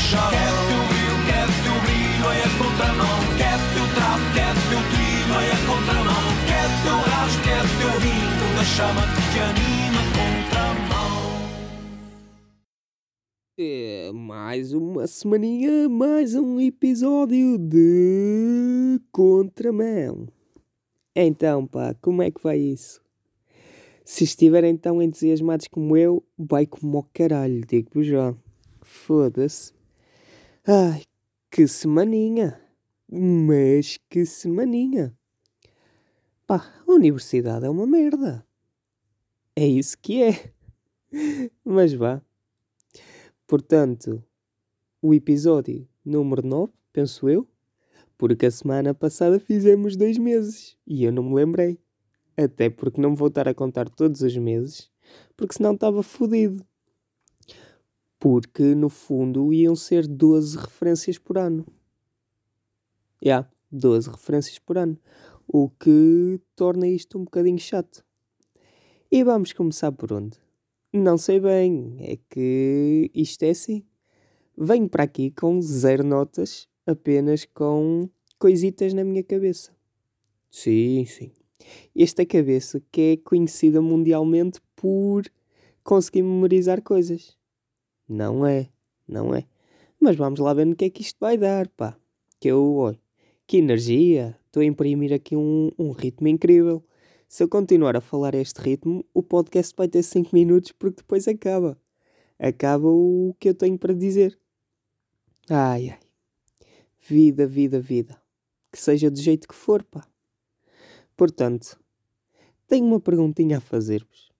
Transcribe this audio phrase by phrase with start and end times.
[0.00, 0.30] chão.
[0.30, 3.18] Quer teu brilho, quer teu brilho, é contramão.
[3.36, 6.24] Quer teu travo, quer teu trilho, é contramão.
[6.48, 11.20] Quer teu rasgo, quer teu vinho, da chama que te anima, contramão.
[13.58, 20.26] É, mais uma semaninha, mais um episódio de Contramão.
[21.14, 23.02] Então, pá, como é que vai isso?
[24.02, 28.34] Se estiverem tão entusiasmados como eu, vai como o caralho, digo-vos já.
[28.80, 29.79] Foda-se.
[30.66, 31.04] Ai,
[31.50, 32.60] que semaninha.
[33.10, 35.16] Mas que semaninha.
[36.46, 38.46] Pá, a universidade é uma merda.
[39.56, 40.52] É isso que é.
[41.64, 42.20] Mas vá.
[43.46, 44.22] Portanto,
[45.00, 47.48] o episódio número 9, penso eu,
[48.18, 51.80] porque a semana passada fizemos dois meses e eu não me lembrei.
[52.36, 54.90] Até porque não vou estar a contar todos os meses,
[55.36, 56.62] porque senão estava fodido.
[58.20, 61.66] Porque no fundo iam ser 12 referências por ano.
[63.22, 64.96] Já, yeah, 12 referências por ano.
[65.48, 68.04] O que torna isto um bocadinho chato.
[69.10, 70.38] E vamos começar por onde?
[70.92, 73.82] Não sei bem, é que isto é assim.
[74.56, 79.74] Venho para aqui com zero notas, apenas com coisitas na minha cabeça.
[80.50, 81.32] Sim, sim.
[81.96, 85.24] Esta cabeça que é conhecida mundialmente por
[85.82, 87.39] conseguir memorizar coisas.
[88.10, 88.68] Não é,
[89.06, 89.46] não é.
[90.00, 91.96] Mas vamos lá ver no que é que isto vai dar, pá.
[92.40, 92.98] Que eu, olho,
[93.46, 96.84] que energia, estou a imprimir aqui um, um ritmo incrível.
[97.28, 101.28] Se eu continuar a falar este ritmo, o podcast vai ter 5 minutos porque depois
[101.28, 101.80] acaba.
[102.36, 104.36] Acaba o que eu tenho para dizer.
[105.48, 105.98] Ai, ai.
[106.98, 108.20] Vida, vida, vida.
[108.72, 110.04] Que seja do jeito que for, pá.
[111.16, 111.78] Portanto,
[112.66, 114.32] tenho uma perguntinha a fazer-vos.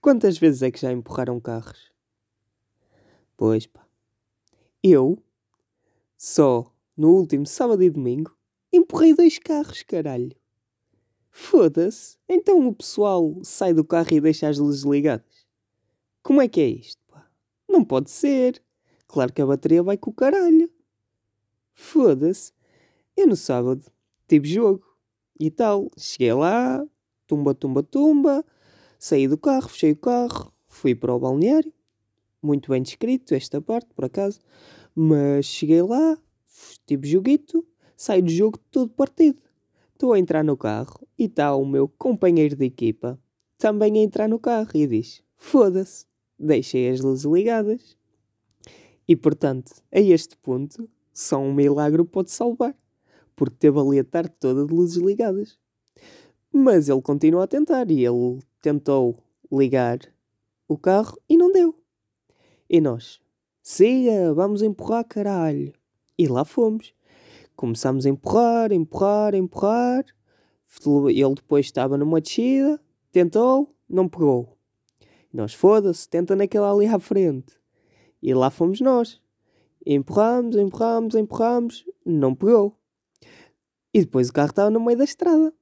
[0.00, 1.90] Quantas vezes é que já empurraram carros?
[3.40, 3.80] Pois, pá.
[4.82, 5.16] Eu,
[6.14, 8.36] só no último sábado e domingo,
[8.70, 10.36] empurrei dois carros, caralho.
[11.30, 12.18] Foda-se.
[12.28, 15.46] Então o pessoal sai do carro e deixa as luzes ligadas.
[16.22, 17.26] Como é que é isto, pá?
[17.66, 18.62] Não pode ser.
[19.08, 20.70] Claro que a bateria vai com o caralho.
[21.72, 22.52] Foda-se.
[23.16, 23.90] Eu no sábado
[24.28, 24.84] tive jogo
[25.40, 25.90] e tal.
[25.96, 26.86] Cheguei lá,
[27.26, 28.44] tumba, tumba, tumba.
[28.98, 31.72] Saí do carro, fechei o carro, fui para o balneário.
[32.42, 34.40] Muito bem descrito esta parte, por acaso.
[34.94, 36.18] Mas cheguei lá,
[36.86, 39.40] tive joguito, saí do jogo todo partido.
[39.92, 43.20] Estou a entrar no carro e está o meu companheiro de equipa
[43.58, 46.06] também a entrar no carro e diz: Foda-se,
[46.38, 47.96] deixei as luzes ligadas.
[49.06, 52.74] E portanto, a este ponto, só um milagre pode salvar,
[53.36, 55.58] porque teve ali a tarde toda de luzes ligadas.
[56.52, 59.18] Mas ele continua a tentar e ele tentou
[59.52, 59.98] ligar
[60.66, 61.79] o carro e não deu.
[62.72, 63.20] E nós,
[63.60, 65.72] siga, vamos empurrar caralho.
[66.16, 66.94] E lá fomos.
[67.56, 70.04] Começámos a empurrar, empurrar, empurrar.
[71.08, 74.56] Ele depois estava numa descida, tentou, não pegou.
[75.32, 77.58] Nós, foda-se, tenta naquela ali à frente.
[78.22, 79.20] E lá fomos nós.
[79.84, 82.78] Empurramos, empurramos, empurramos, não pegou.
[83.92, 85.52] E depois o carro estava no meio da estrada.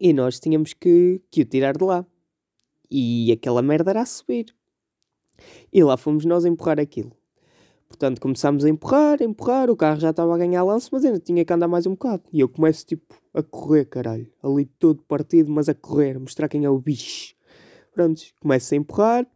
[0.00, 2.04] E nós tínhamos que, que o tirar de lá.
[2.90, 4.55] E aquela merda era a subir.
[5.72, 7.12] E lá fomos nós a empurrar aquilo.
[7.88, 11.20] Portanto, começámos a empurrar, a empurrar, o carro já estava a ganhar lance, mas ainda
[11.20, 12.24] tinha que andar mais um bocado.
[12.32, 14.30] E eu começo, tipo, a correr, caralho.
[14.42, 17.34] Ali todo partido, mas a correr, mostrar quem é o bicho.
[17.92, 19.26] Pronto, começo a empurrar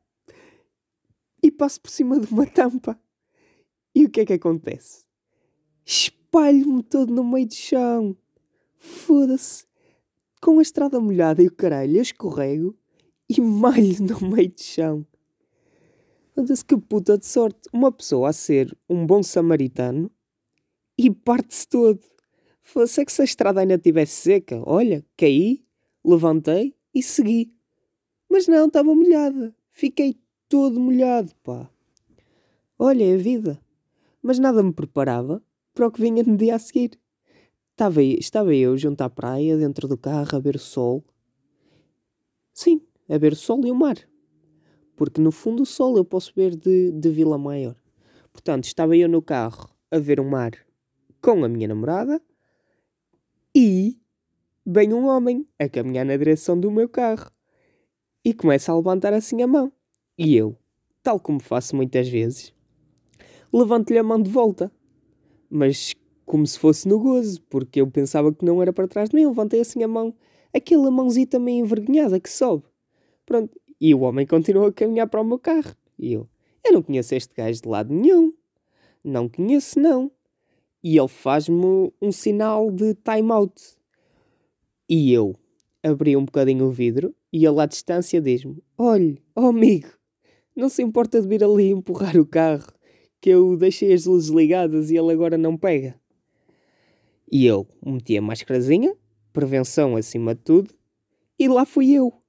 [1.42, 2.98] e passo por cima de uma tampa.
[3.94, 5.04] E o que é que acontece?
[5.84, 8.16] Espalho-me todo no meio do chão.
[8.76, 9.64] Foda-se.
[10.40, 12.76] Com a estrada molhada e o caralho, eu escorrego
[13.28, 15.06] e malho no meio do chão.
[16.40, 17.68] Foda-se que puta de sorte.
[17.70, 20.10] Uma pessoa a ser um bom samaritano
[20.96, 22.00] e parte-se todo.
[22.62, 25.62] Fosse é que se a estrada ainda estivesse seca, olha, caí,
[26.02, 27.52] levantei e segui.
[28.26, 29.54] Mas não, estava molhada.
[29.70, 30.16] Fiquei
[30.48, 31.70] todo molhado, pá.
[32.78, 33.60] Olha, é a vida.
[34.22, 35.42] Mas nada me preparava
[35.74, 36.98] para o que vinha no dia a seguir.
[37.72, 41.04] Estava, estava eu junto à praia, dentro do carro, a ver o sol.
[42.54, 44.08] Sim, a ver o sol e o mar
[45.00, 47.74] porque no fundo o sol eu posso ver de, de Vila Maior.
[48.30, 50.52] Portanto, estava eu no carro a ver o mar
[51.22, 52.20] com a minha namorada
[53.56, 53.98] e
[54.66, 57.30] vem um homem a caminhar na direção do meu carro
[58.22, 59.72] e começa a levantar assim a mão.
[60.18, 60.54] E eu,
[61.02, 62.52] tal como faço muitas vezes,
[63.50, 64.70] levanto-lhe a mão de volta.
[65.48, 65.94] Mas
[66.26, 69.24] como se fosse no gozo, porque eu pensava que não era para trás de mim,
[69.24, 70.14] levantei assim a mão,
[70.52, 72.64] aquela mãozinha também envergonhada que sobe.
[73.24, 75.74] Pronto, e o homem continuou a caminhar para o meu carro.
[75.98, 76.28] E eu,
[76.64, 78.32] eu não conheço este gajo de lado nenhum.
[79.02, 80.10] Não conheço, não.
[80.82, 83.54] E ele faz-me um sinal de time out.
[84.88, 85.34] E eu
[85.82, 89.88] abri um bocadinho o vidro e ele à distância diz-me: Olhe, oh amigo,
[90.54, 92.72] não se importa de vir ali empurrar o carro,
[93.20, 95.98] que eu deixei as luzes ligadas e ele agora não pega.
[97.30, 98.94] E eu meti a máscarazinha,
[99.32, 100.74] prevenção acima de tudo,
[101.38, 102.19] e lá fui eu.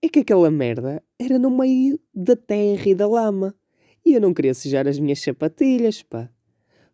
[0.00, 3.54] É que aquela merda era no meio da terra e da lama.
[4.06, 6.30] E eu não queria sujar as minhas sapatilhas, pá.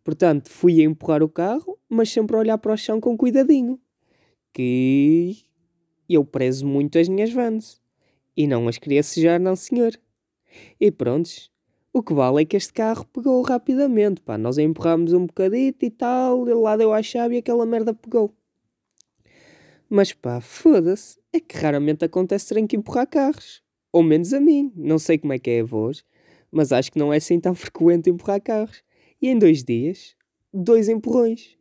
[0.03, 3.79] Portanto, fui a empurrar o carro, mas sempre a olhar para o chão com cuidadinho.
[4.53, 5.37] Que
[6.09, 7.81] eu prezo muito as minhas vans.
[8.35, 9.93] E não as queria sujar, não senhor.
[10.81, 11.51] E prontos,
[11.93, 14.39] o que vale é que este carro pegou rapidamente, pá.
[14.39, 18.35] Nós empurramos um bocadito e tal, ele lá deu a chave e aquela merda pegou.
[19.97, 23.63] Mas pá, foda-se, é que raramente acontece terem que empurrar carros.
[23.93, 26.05] Ou menos a mim, não sei como é que é a voz,
[26.51, 28.83] mas acho que não é assim tão frequente empurrar carros.
[29.23, 30.17] E em dois dias,
[30.53, 31.57] dois empurrões.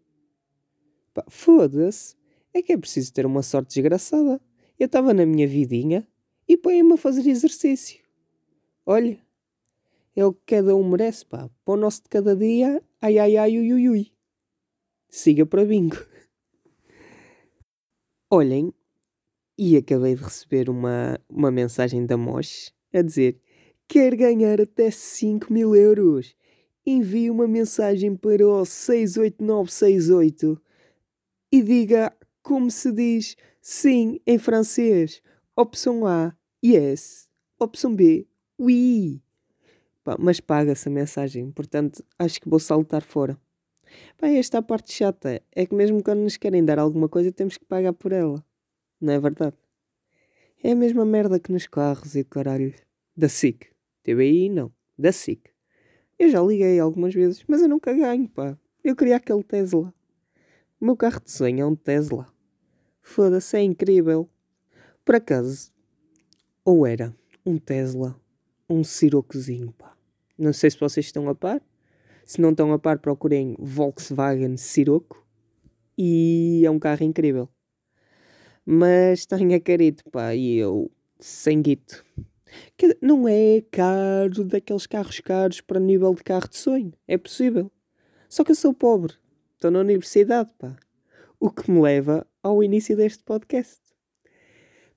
[1.14, 2.16] Pá, foda-se,
[2.52, 4.42] é que é preciso ter uma sorte desgraçada.
[4.80, 6.08] Eu estava na minha vidinha
[6.48, 8.04] e põe-me a fazer exercício.
[8.84, 9.20] Olha,
[10.16, 11.52] é o que cada um merece, pá.
[11.64, 14.12] Para o nosso de cada dia, ai ai ai ui ui ui.
[15.08, 15.98] Siga para bingo.
[18.36, 18.74] Olhem,
[19.56, 23.40] e acabei de receber uma, uma mensagem da Mosh a dizer:
[23.88, 26.36] Quer ganhar até 5 mil euros?
[26.84, 30.60] Envie uma mensagem para o 68968
[31.52, 35.22] e diga como se diz sim em francês.
[35.56, 37.30] Opção A, yes.
[37.60, 38.26] Opção B,
[38.58, 39.22] oui.
[40.18, 43.40] Mas paga-se a mensagem, portanto acho que vou saltar fora.
[44.18, 45.42] Pá, esta é a parte chata.
[45.52, 48.44] É que mesmo quando nos querem dar alguma coisa temos que pagar por ela.
[49.00, 49.56] Não é verdade?
[50.64, 52.74] É a mesma merda que nos carros e caralho.
[53.16, 53.68] Da SIC.
[54.04, 54.72] TBI não.
[54.98, 55.50] Da SIC.
[56.18, 58.58] Eu já liguei algumas vezes, mas eu nunca ganho, pá.
[58.84, 59.94] Eu queria aquele Tesla.
[60.80, 62.28] O meu carro de sonho é um Tesla.
[63.02, 64.30] Foda-se, é incrível.
[65.04, 65.72] Por acaso,
[66.64, 67.14] ou era
[67.46, 68.20] um Tesla,
[68.70, 69.98] um Sirocozinho, pá.
[70.38, 71.62] Não sei se vocês estão a par.
[72.24, 75.26] Se não estão a par, procurem Volkswagen Sirocco.
[75.98, 77.50] E é um carro incrível.
[78.66, 80.90] Mas tenho a carito, pá, e eu
[81.20, 82.04] sem guito.
[82.78, 86.94] Que não é caro daqueles carros caros para nível de carro de sonho.
[87.08, 87.72] É possível.
[88.30, 89.14] Só que eu sou pobre.
[89.54, 90.76] Estou na universidade, pá.
[91.40, 93.80] O que me leva ao início deste podcast.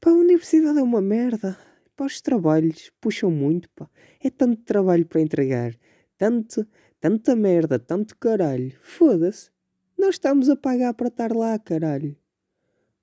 [0.00, 1.58] Pá, a universidade é uma merda.
[1.96, 3.88] Pá, os trabalhos puxam muito, pá.
[4.22, 5.74] É tanto trabalho para entregar.
[6.16, 6.66] Tanto,
[7.06, 8.76] tanta merda, tanto caralho.
[8.82, 9.48] Foda-se.
[9.96, 12.16] Nós estamos a pagar para estar lá, caralho.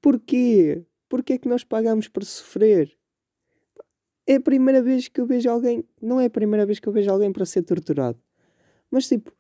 [0.02, 0.86] Porquê?
[1.08, 2.98] Porquê é que nós pagamos para sofrer?
[4.28, 5.86] É a primeira vez que eu vejo alguém.
[6.02, 8.20] Não é a primeira vez que eu vejo alguém para ser torturado.
[8.92, 9.34] Mas tipo,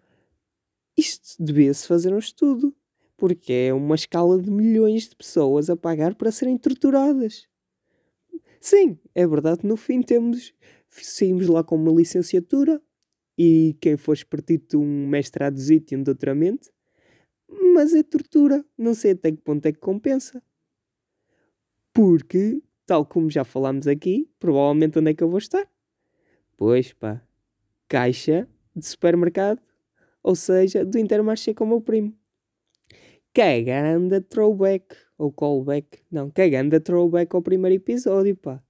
[0.98, 2.74] isto devia-se fazer um estudo.
[3.18, 7.50] Porque é uma escala de milhões de pessoas a pagar para serem torturadas.
[8.62, 10.54] Sim, é verdade, no fim temos.
[10.90, 12.82] Saímos lá com uma licenciatura
[13.38, 16.70] e quem for espertito um mestrado e um doutoramento.
[17.74, 18.64] Mas é tortura.
[18.78, 20.42] Não sei até que ponto é que compensa.
[21.94, 25.68] Porque tal como já falámos aqui, provavelmente onde é que eu vou estar?
[26.58, 27.22] Pois pá,
[27.88, 29.62] caixa de supermercado,
[30.22, 32.14] ou seja, do Intermarché com o meu primo.
[33.34, 38.64] Caganda throwback, ou callback, não, caganda throwback ao primeiro episódio, pá.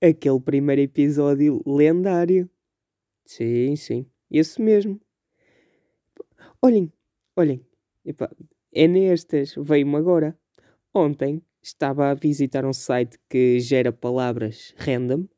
[0.00, 2.48] Aquele primeiro episódio lendário.
[3.30, 5.00] Sim, sim, esse mesmo.
[6.60, 6.92] Olhem,
[7.36, 7.64] olhem,
[8.72, 10.36] é nestas, veio-me agora.
[10.92, 15.28] Ontem estava a visitar um site que gera palavras random,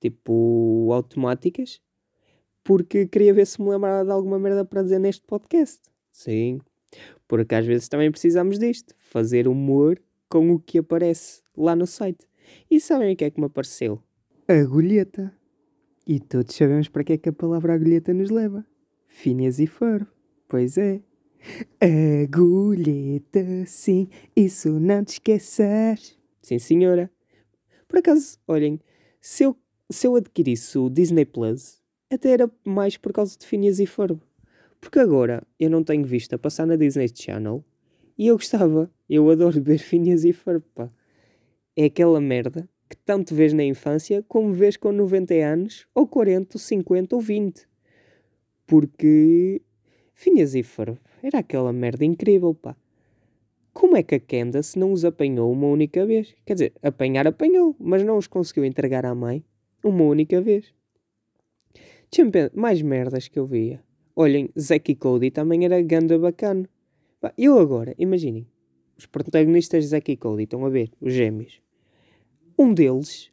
[0.00, 1.80] tipo automáticas,
[2.62, 5.82] porque queria ver se me lembrava de alguma merda para dizer neste podcast.
[6.12, 6.60] Sim,
[7.26, 12.24] porque às vezes também precisamos disto, fazer humor com o que aparece lá no site.
[12.70, 14.00] E sabem o que é que me apareceu?
[14.46, 15.35] Agulheta.
[16.06, 18.64] E todos sabemos para que é que a palavra agulheta nos leva.
[19.08, 20.06] Finhas e faro.
[20.48, 21.00] Pois é.
[21.80, 26.16] Agulheta, sim, isso não te esqueças.
[26.40, 27.10] Sim, senhora.
[27.88, 28.80] Por acaso, olhem,
[29.20, 29.56] se eu,
[29.90, 34.20] se eu adquirisse o Disney Plus, até era mais por causa de Phineas e Ferb.
[34.80, 37.64] Porque agora eu não tenho visto a passar na Disney Channel
[38.16, 38.88] e eu gostava.
[39.10, 40.88] Eu adoro ver Phineas e Ferb, pá.
[41.74, 46.56] É aquela merda que tanto vês na infância como vês com 90 anos, ou 40,
[46.56, 47.66] ou 50, ou 20.
[48.66, 49.62] Porque
[50.14, 50.64] Phineas e
[51.22, 52.76] era aquela merda incrível, pá.
[53.72, 56.34] Como é que a Candace não os apanhou uma única vez?
[56.46, 59.44] Quer dizer, apanhar apanhou, mas não os conseguiu entregar à mãe
[59.84, 60.72] uma única vez.
[62.54, 63.82] Mais merdas que eu via.
[64.14, 66.66] olhem, Zack e Cody também era ganda bacana.
[67.36, 68.46] Eu agora, imaginem,
[68.96, 71.60] os protagonistas de Zack e Cody, estão a ver, os gêmeos.
[72.58, 73.30] Um deles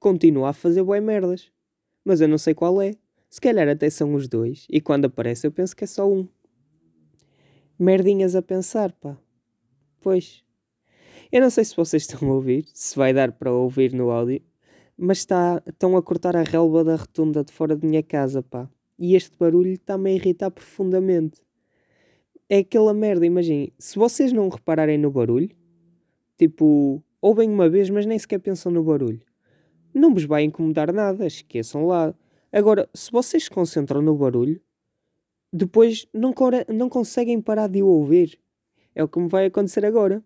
[0.00, 1.48] continua a fazer boas merdas,
[2.04, 2.94] mas eu não sei qual é.
[3.30, 6.26] Se calhar até são os dois, e quando aparece eu penso que é só um.
[7.78, 9.16] Merdinhas a pensar, pá.
[10.00, 10.42] Pois.
[11.30, 14.42] Eu não sei se vocês estão a ouvir, se vai dar para ouvir no áudio,
[14.96, 18.68] mas está, estão a cortar a relva da rotunda de fora da minha casa, pá.
[18.98, 21.40] E este barulho está-me a irritar profundamente.
[22.48, 23.72] É aquela merda, imaginem.
[23.78, 25.50] Se vocês não repararem no barulho,
[26.36, 29.22] tipo, ouvem uma vez, mas nem sequer pensam no barulho,
[29.94, 32.14] não vos vai incomodar nada, esqueçam lá.
[32.52, 34.60] Agora, se vocês se concentram no barulho,
[35.50, 36.34] depois não,
[36.68, 38.38] não conseguem parar de o ouvir.
[38.94, 40.22] É o que me vai acontecer agora.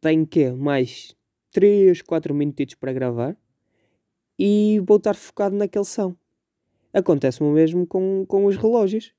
[0.00, 1.16] Tenho que mais
[1.50, 3.36] 3, 4 minutos para gravar
[4.38, 6.14] e vou estar focado naquele som.
[6.92, 9.12] Acontece-me o mesmo com, com os relógios.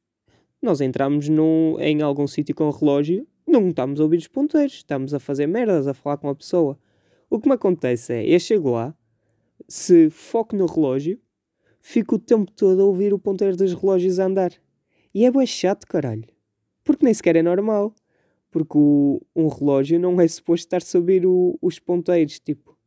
[0.62, 5.20] Nós entramos em algum sítio com relógio, não estamos a ouvir os ponteiros, estamos a
[5.20, 6.80] fazer merdas, a falar com a pessoa.
[7.32, 8.94] O que me acontece é, eu chego lá,
[9.66, 11.18] se foco no relógio,
[11.80, 14.52] fico o tempo todo a ouvir o ponteiro dos relógios a andar.
[15.14, 16.28] E é bem chato, caralho.
[16.84, 17.96] Porque nem sequer é normal.
[18.52, 22.78] Porque o, um relógio não é suposto estar a ouvir o, os ponteiros, tipo.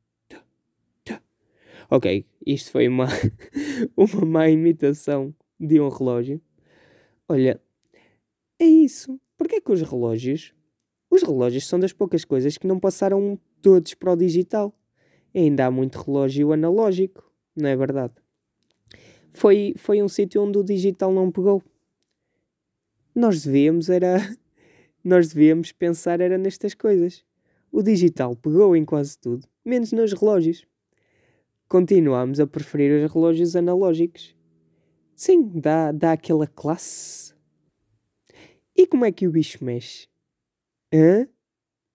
[1.91, 3.07] Ok, isto foi uma,
[3.97, 6.39] uma má imitação de um relógio.
[7.27, 7.59] Olha,
[8.59, 9.19] é isso.
[9.39, 10.53] Porquê que os relógios.
[11.11, 14.73] Os relógios são das poucas coisas que não passaram todos para o digital.
[15.35, 18.13] ainda há muito relógio analógico, não é verdade?
[19.33, 21.63] Foi, foi um sítio onde o digital não pegou.
[23.15, 24.19] Nós devíamos era.
[25.03, 27.25] Nós devíamos pensar era nestas coisas.
[27.73, 30.65] O digital pegou em quase tudo, menos nos relógios
[31.75, 34.33] continuamos a preferir os relógios analógicos.
[35.17, 37.35] Sim, dá, dá aquela classe.
[38.77, 40.07] E como é que o bicho mexe?
[40.93, 41.27] Hã?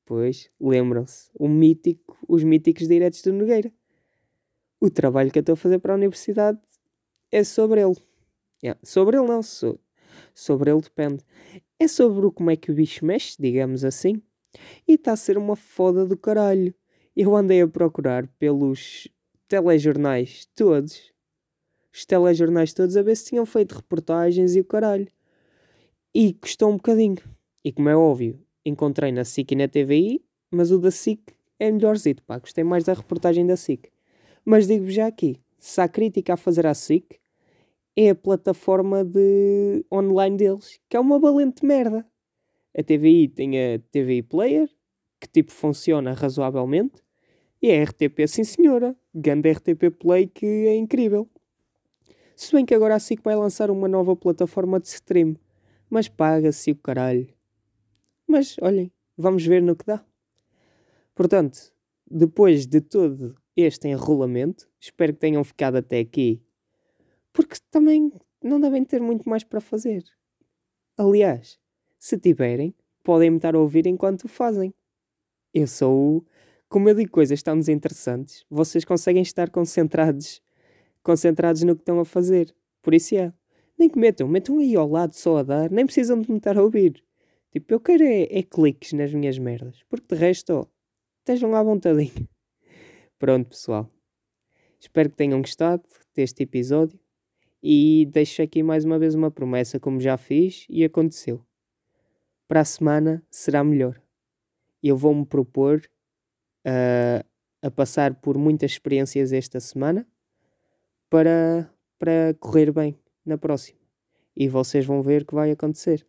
[0.10, 3.72] Pois, lembram-se, o mítico, os míticos diretos do Nogueira.
[4.82, 6.60] O trabalho que eu estou a fazer para a universidade
[7.32, 7.96] é sobre ele.
[8.64, 9.80] Yeah, sobre ele não, so,
[10.34, 11.24] sobre ele depende.
[11.78, 14.20] É sobre o como é que o bicho mexe, digamos assim.
[14.88, 16.74] E está a ser uma foda do caralho.
[17.16, 19.08] Eu andei a procurar pelos
[19.48, 21.14] telejornais todos,
[21.94, 25.08] os telejornais todos, a ver se tinham feito reportagens e o caralho.
[26.16, 27.18] E custou um bocadinho.
[27.64, 31.72] E como é óbvio, encontrei na SIC e na TVI, mas o da SIC é
[31.72, 32.40] melhorzito, pá.
[32.40, 33.90] Gostei mais da reportagem da SIC.
[34.46, 37.20] Mas digo-vos já aqui, se há crítica a fazer à SIC,
[37.96, 42.06] é a plataforma de online deles, que é uma valente merda.
[42.78, 44.70] A TVI tem a TVI Player,
[45.20, 47.02] que tipo funciona razoavelmente,
[47.62, 51.28] e a RTP, sim senhora, Ganda RTP Play que é incrível.
[52.36, 55.36] Se bem que agora a SIC vai lançar uma nova plataforma de stream,
[55.90, 57.28] mas paga-se o caralho.
[58.30, 60.06] Mas olhem, vamos ver no que dá.
[61.16, 61.74] Portanto,
[62.10, 66.40] depois de todo este enrolamento, espero que tenham ficado até aqui,
[67.34, 70.04] porque também não devem ter muito mais para fazer.
[70.96, 71.60] Aliás,
[71.98, 74.72] se tiverem, podem me estar a ouvir enquanto o fazem.
[75.52, 76.26] Eu sou o
[76.70, 80.40] como eu digo coisas tão desinteressantes, vocês conseguem estar concentrados,
[81.02, 82.56] concentrados no que estão a fazer.
[82.84, 83.34] Por isso é.
[83.76, 86.56] Nem que metam, metam aí ao lado só a dar, nem precisam de me estar
[86.60, 87.04] a ouvir.
[87.52, 90.66] Tipo, eu quero é, é cliques nas minhas merdas, porque de resto, ó,
[91.20, 92.28] estejam à vontadinho.
[93.18, 93.90] Pronto, pessoal.
[94.80, 95.84] Espero que tenham gostado
[96.16, 97.00] deste episódio
[97.62, 101.44] e deixo aqui mais uma vez uma promessa, como já fiz e aconteceu.
[102.48, 104.02] Para a semana será melhor.
[104.82, 105.82] Eu vou-me propor
[106.66, 107.26] a,
[107.62, 110.08] a passar por muitas experiências esta semana
[111.10, 113.80] para, para correr bem na próxima.
[114.36, 116.08] E vocês vão ver que vai acontecer.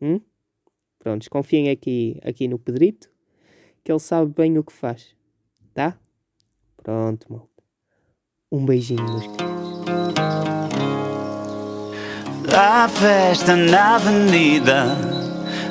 [0.00, 0.20] Hum?
[1.08, 3.08] Prontos, confiem aqui, aqui no Pedrito,
[3.82, 5.16] que ele sabe bem o que faz.
[5.72, 5.96] Tá?
[6.82, 7.48] Pronto, malta.
[8.52, 9.38] Um beijinho, queridos.
[12.54, 14.84] A festa na avenida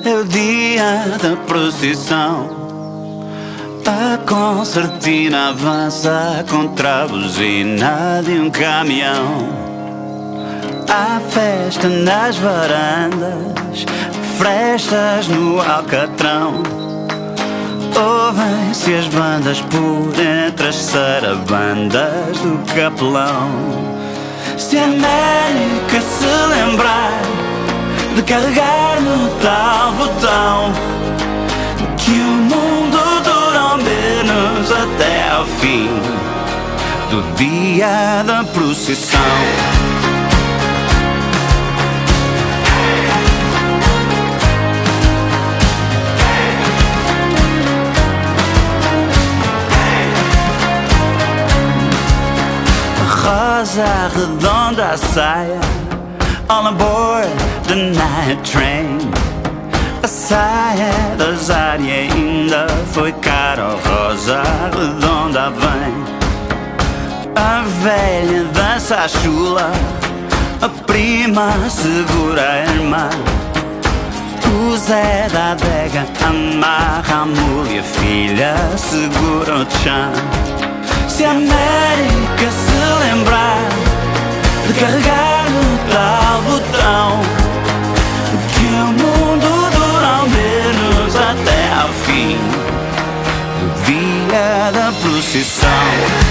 [0.03, 2.49] é o dia da procissão.
[3.85, 9.67] A concertina avança contra a buzina de um caminhão.
[10.89, 13.85] Há festa nas varandas,
[14.37, 16.63] frestas no alcatrão.
[17.95, 23.49] Ouvem-se as bandas por entre as sarabandas do capelão.
[24.57, 27.21] Se América se lembrar
[28.15, 30.73] de carregar no tal botão,
[31.97, 32.67] que o mundo
[33.77, 35.89] menos até ao fim
[37.09, 39.86] do dia da procissão.
[53.67, 55.59] Rosa redonda saia
[56.49, 57.27] All aboard
[57.67, 58.99] the night train.
[60.01, 64.41] A saia das áreas ainda foi cara Rosa
[64.73, 65.93] redonda vem.
[67.35, 69.69] A velha dança a chula
[70.61, 73.09] A prima segura a irmã.
[74.49, 80.56] O Zé da adega amarra a mulher, filha segura o chão.
[81.17, 83.67] Se a América se lembrar
[84.67, 87.21] de carregar no tal botão,
[88.53, 92.37] que o mundo dura ao menos até ao fim
[93.59, 96.26] do dia da procissão.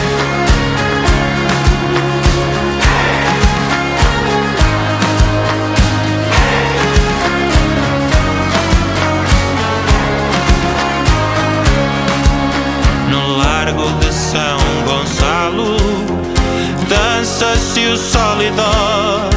[17.36, 19.28] Dança-se o sólidor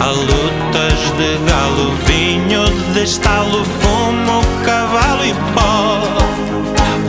[0.00, 6.00] Há lutas de galo, vinho de estalo, fumo, cavalo e pó.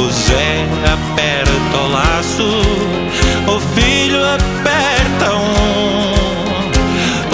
[0.01, 2.49] O Zé aperta o laço,
[3.47, 6.13] o filho aperta um.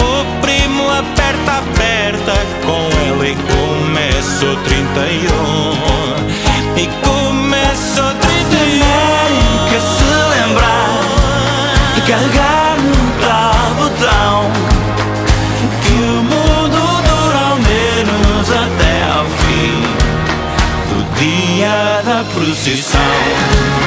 [0.01, 2.34] O primo aperta, aperta,
[2.65, 5.22] com ele começa o 31
[6.75, 7.14] E começa
[13.95, 14.51] botão
[15.81, 19.81] Que o mundo dura ao menos até ao fim
[20.89, 23.85] Do dia da procissão